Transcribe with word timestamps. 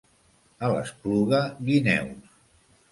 A 0.67 0.71
l'Espluga, 0.77 1.43
guineus. 1.69 2.37